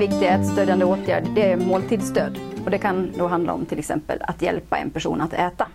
[0.00, 2.38] viktig ätstödjande åtgärd det är måltidsstöd.
[2.64, 5.66] Och det kan då handla om till exempel att hjälpa en person att äta.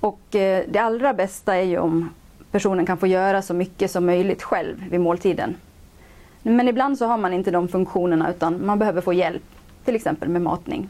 [0.00, 2.10] Och eh, det allra bästa är ju om
[2.50, 5.56] personen kan få göra så mycket som möjligt själv vid måltiden.
[6.42, 9.44] Men ibland så har man inte de funktionerna utan man behöver få hjälp,
[9.84, 10.88] till exempel med matning.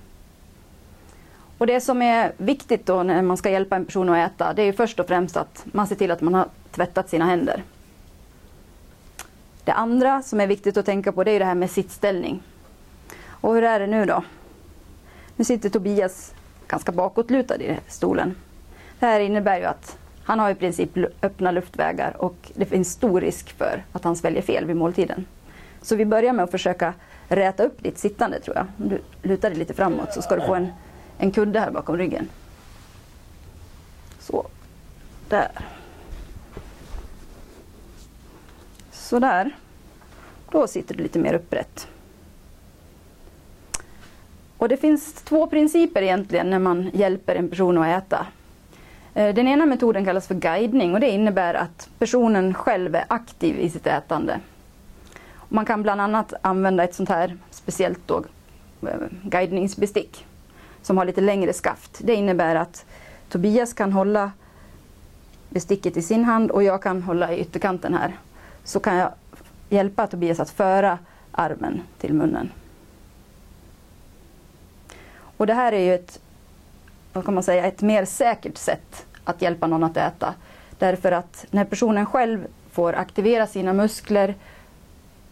[1.59, 4.63] Och det som är viktigt då när man ska hjälpa en person att äta, det
[4.63, 7.63] är först och främst att man ser till att man har tvättat sina händer.
[9.65, 12.43] Det andra som är viktigt att tänka på det är det här med sittställning.
[13.27, 14.25] Och hur är det nu då?
[15.37, 16.35] Nu sitter Tobias
[16.67, 18.35] ganska bakåtlutad i stolen.
[18.99, 20.91] Det här innebär ju att han har i princip
[21.23, 25.27] öppna luftvägar och det finns stor risk för att han sväljer fel vid måltiden.
[25.83, 26.95] Så vi börjar med att försöka
[27.29, 28.67] räta upp ditt sittande tror jag.
[28.79, 30.69] Om du lutar dig lite framåt så ska du få en,
[31.19, 32.29] en kudde här bakom ryggen.
[34.19, 34.47] Så,
[35.29, 35.49] där.
[39.11, 39.51] Sådär.
[40.51, 41.89] Då sitter du lite mer upprätt.
[44.57, 48.27] Och det finns två principer egentligen när man hjälper en person att äta.
[49.15, 53.59] Eh, den ena metoden kallas för guidning och det innebär att personen själv är aktiv
[53.59, 54.41] i sitt ätande.
[55.49, 58.25] Man kan bland annat använda ett sånt här speciellt då,
[58.83, 60.27] eh, guidningsbestick
[60.83, 61.99] som har lite längre skaft.
[62.01, 62.85] Det innebär att
[63.29, 64.33] Tobias kan hålla
[65.49, 68.17] besticket i sin hand och jag kan hålla i ytterkanten här.
[68.71, 69.13] Så kan jag
[69.69, 70.99] hjälpa Tobias att föra
[71.33, 72.53] armen till munnen.
[75.37, 76.21] Och det här är ju ett,
[77.13, 80.35] vad kan man säga, ett mer säkert sätt att hjälpa någon att äta.
[80.79, 84.35] Därför att när personen själv får aktivera sina muskler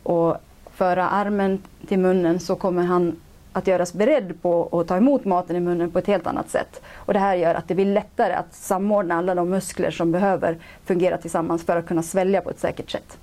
[0.03, 0.37] och
[0.75, 3.17] föra armen till munnen så kommer han
[3.53, 6.83] att göras beredd på att ta emot maten i munnen på ett helt annat sätt.
[6.95, 10.59] Och det här gör att det blir lättare att samordna alla de muskler som behöver
[10.85, 13.19] fungera tillsammans för att kunna svälja på ett säkert sätt.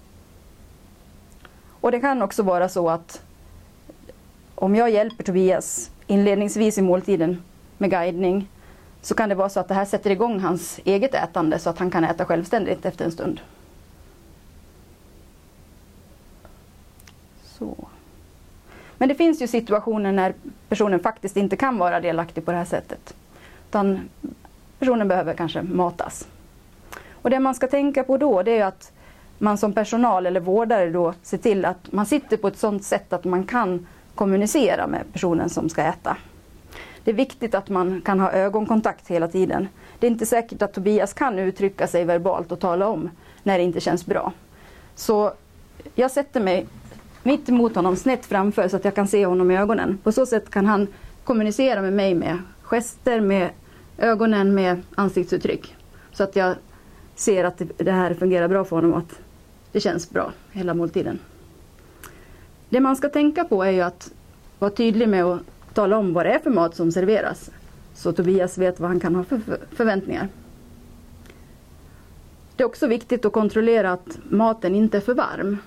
[1.86, 3.22] Och det kan också vara så att
[4.56, 7.44] om jag hjälper Tobias inledningsvis i måltiden
[7.78, 8.50] med guidning
[9.02, 11.80] så kan det vara så att det här sätter igång hans eget ätande så att
[11.80, 13.42] han kan äta självständigt efter en stund.
[17.44, 17.88] Så.
[18.98, 20.34] Men det finns ju situationer när
[20.70, 23.16] personen faktiskt inte kan vara delaktig på det här sättet.
[23.70, 24.10] Utan
[24.80, 26.28] personen behöver kanske matas.
[27.12, 28.92] Och det man ska tänka på då det är att
[29.46, 33.14] man som personal eller vårdare då ser till att man sitter på ett sådant sätt
[33.14, 36.18] att man kan kommunicera med personen som ska äta.
[37.04, 39.68] Det är viktigt att man kan ha ögonkontakt hela tiden.
[40.00, 43.10] Det är inte säkert att Tobias kan uttrycka sig verbalt och tala om
[43.44, 44.34] när det inte känns bra.
[44.96, 45.32] Så
[45.96, 46.68] jag sätter mig
[47.24, 49.98] mitt emot honom, snett framför så att jag kan se honom i ögonen.
[50.04, 50.88] På så sätt kan han
[51.24, 53.50] kommunicera med mig med gester, med
[53.98, 55.76] ögonen, med ansiktsuttryck.
[56.12, 56.56] Så att jag
[57.16, 59.20] ser att det här fungerar bra för honom och att
[59.76, 61.20] det känns bra hela måltiden.
[62.70, 64.12] Det man ska tänka på är ju att
[64.60, 65.42] vara tydlig med att
[65.74, 67.52] tala om vad det är för mat som serveras.
[67.94, 69.42] Så Tobias vet vad han kan ha för
[69.72, 70.28] förväntningar.
[72.56, 75.58] Det är också viktigt att kontrollera att maten inte är för varm.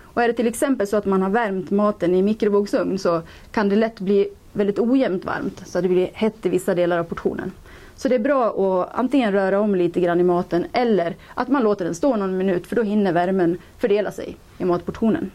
[0.00, 3.68] Och är det till exempel så att man har värmt maten i mikrovågsugn så kan
[3.68, 7.52] det lätt bli väldigt ojämnt varmt så det blir hett i vissa delar av portionen.
[7.96, 11.62] Så det är bra att antingen röra om lite grann i maten eller att man
[11.62, 15.30] låter den stå någon minut för då hinner värmen fördela sig i matportionen.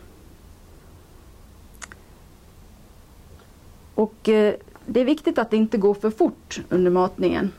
[3.95, 4.53] Och eh,
[4.85, 7.51] det är viktigt att det inte går för fort under matningen.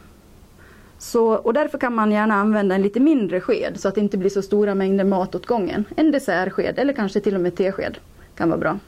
[0.98, 4.18] Så, och därför kan man gärna använda en lite mindre sked så att det inte
[4.18, 5.84] blir så stora mängder mat åt gången.
[5.96, 7.98] En dessertsked eller kanske till och med tesked
[8.34, 8.78] kan vara bra.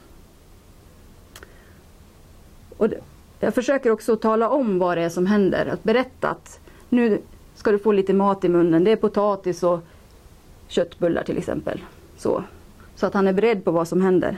[2.77, 2.87] Och
[3.41, 5.65] jag försöker också tala om vad det är som händer.
[5.65, 6.59] Att berätta att
[6.89, 7.21] nu
[7.55, 8.83] ska du få lite mat i munnen.
[8.83, 9.79] Det är potatis och
[10.67, 11.81] köttbullar till exempel.
[12.17, 12.43] Så,
[12.95, 14.37] så att han är beredd på vad som händer.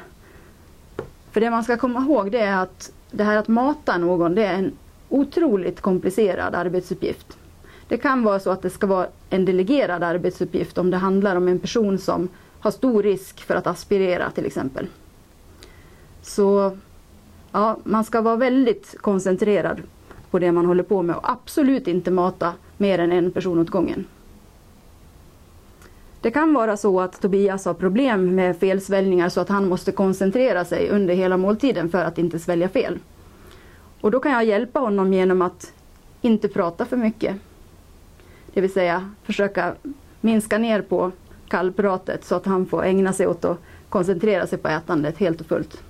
[1.32, 4.46] För det man ska komma ihåg det är att det här att mata någon det
[4.46, 4.72] är en
[5.10, 7.38] otroligt komplicerad arbetsuppgift.
[7.88, 11.48] Det kan vara så att det ska vara en delegerad arbetsuppgift om det handlar om
[11.48, 12.30] en person som
[12.60, 14.88] har stor risk för att aspirera till exempel.
[16.22, 16.78] Så
[17.54, 19.82] ja, man ska vara väldigt koncentrerad
[20.32, 23.70] på det man håller på med och absolut inte mata mer än en person åt
[23.70, 24.06] gången.
[26.22, 30.66] Det kan vara så att Tobias har problem med felsväljningar så att han måste koncentrera
[30.66, 33.00] sig under hela måltiden för att inte svälja fel.
[34.02, 35.74] Och då kan jag hjälpa honom genom att
[36.22, 37.36] inte prata för mycket.
[38.54, 39.76] Det vill säga försöka
[40.22, 41.12] minska ner på
[41.48, 43.60] kallpratet så att han får ägna sig åt att
[43.90, 45.84] koncentrera sig på ätandet helt och fullt.